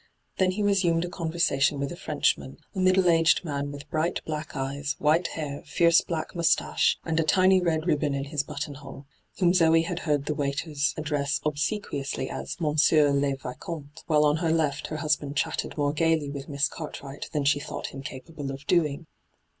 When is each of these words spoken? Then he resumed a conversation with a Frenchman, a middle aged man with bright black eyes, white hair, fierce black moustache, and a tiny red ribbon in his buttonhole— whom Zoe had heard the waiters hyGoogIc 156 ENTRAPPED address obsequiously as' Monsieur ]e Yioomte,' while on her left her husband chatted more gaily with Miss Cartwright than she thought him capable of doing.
Then 0.39 0.49
he 0.53 0.63
resumed 0.63 1.05
a 1.05 1.09
conversation 1.09 1.77
with 1.79 1.91
a 1.91 1.95
Frenchman, 1.95 2.57
a 2.73 2.79
middle 2.79 3.07
aged 3.07 3.45
man 3.45 3.71
with 3.71 3.87
bright 3.91 4.19
black 4.25 4.55
eyes, 4.55 4.95
white 4.97 5.27
hair, 5.37 5.61
fierce 5.63 6.01
black 6.01 6.33
moustache, 6.35 6.97
and 7.05 7.19
a 7.19 7.23
tiny 7.23 7.61
red 7.61 7.85
ribbon 7.85 8.15
in 8.15 8.23
his 8.23 8.41
buttonhole— 8.41 9.05
whom 9.37 9.53
Zoe 9.53 9.83
had 9.83 9.99
heard 9.99 10.25
the 10.25 10.33
waiters 10.33 10.95
hyGoogIc 10.97 10.97
156 10.97 10.97
ENTRAPPED 10.97 11.07
address 11.07 11.39
obsequiously 12.25 12.29
as' 12.31 12.59
Monsieur 12.59 13.09
]e 13.09 13.11
Yioomte,' 13.37 14.01
while 14.07 14.25
on 14.25 14.37
her 14.37 14.51
left 14.51 14.87
her 14.87 14.97
husband 14.97 15.37
chatted 15.37 15.77
more 15.77 15.93
gaily 15.93 16.31
with 16.31 16.49
Miss 16.49 16.67
Cartwright 16.67 17.29
than 17.31 17.43
she 17.43 17.59
thought 17.59 17.93
him 17.93 18.01
capable 18.01 18.49
of 18.51 18.65
doing. 18.65 19.05